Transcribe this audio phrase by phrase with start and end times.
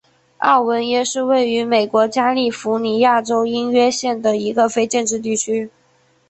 [0.39, 5.69] 奥文约是位于美国加利福尼亚州因约县的一个非建制地区。